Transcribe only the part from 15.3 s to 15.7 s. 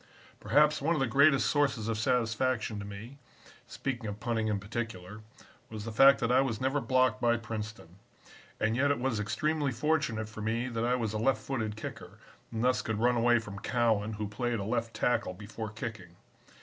before